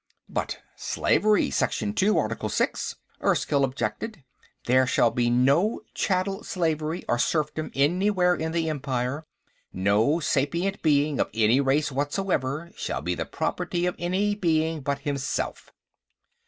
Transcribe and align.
_""But 0.33 0.57
slavery.... 0.75 1.51
Section 1.51 1.93
Two, 1.93 2.17
Article 2.17 2.49
Six," 2.49 2.95
Erskyll 3.23 3.63
objected. 3.63 4.23
"_There 4.65 4.87
shall 4.87 5.11
be 5.11 5.29
no 5.29 5.81
chattel 5.93 6.43
slavery 6.43 7.05
or 7.07 7.19
serfdom 7.19 7.69
anywhere 7.75 8.33
in 8.33 8.51
the 8.51 8.67
Empire; 8.67 9.27
no 9.71 10.19
sapient 10.19 10.81
being 10.81 11.19
of 11.19 11.29
any 11.35 11.59
race 11.61 11.91
whatsoever 11.91 12.71
shall 12.75 13.01
be 13.03 13.13
the 13.13 13.27
property 13.27 13.85
of 13.85 13.93
any 13.99 14.33
being 14.33 14.81
but 14.81 15.01
himself. 15.01 15.71